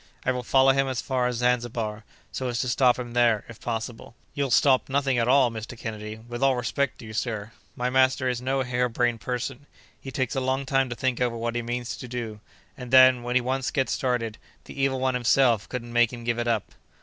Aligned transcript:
I 0.25 0.31
will 0.31 0.41
follow 0.41 0.71
him 0.71 0.87
as 0.87 0.99
far 0.99 1.27
as 1.27 1.35
Zanzibar, 1.35 2.03
so 2.31 2.47
as 2.47 2.59
to 2.61 2.67
stop 2.67 2.97
him 2.97 3.13
there, 3.13 3.45
if 3.47 3.61
possible." 3.61 4.15
"You'll 4.33 4.49
stop 4.49 4.89
nothing 4.89 5.19
at 5.19 5.27
all, 5.27 5.51
Mr. 5.51 5.77
Kennedy, 5.77 6.15
with 6.17 6.41
all 6.41 6.55
respect 6.55 6.97
to 6.97 7.05
you, 7.05 7.13
sir. 7.13 7.51
My 7.75 7.91
master 7.91 8.27
is 8.27 8.41
no 8.41 8.63
hare 8.63 8.89
brained 8.89 9.21
person; 9.21 9.67
he 10.01 10.09
takes 10.09 10.35
a 10.35 10.41
long 10.41 10.65
time 10.65 10.89
to 10.89 10.95
think 10.95 11.21
over 11.21 11.37
what 11.37 11.53
he 11.53 11.61
means 11.61 11.95
to 11.97 12.07
do, 12.07 12.39
and 12.75 12.89
then, 12.89 13.21
when 13.21 13.35
he 13.35 13.41
once 13.41 13.69
gets 13.69 13.91
started, 13.91 14.39
the 14.65 14.81
Evil 14.81 14.99
One 14.99 15.13
himself 15.13 15.69
couldn't 15.69 15.93
make 15.93 16.11
him 16.11 16.23
give 16.23 16.39
it 16.39 16.47
up." 16.47 16.71